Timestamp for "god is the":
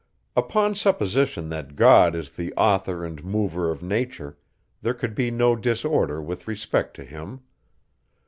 1.75-2.51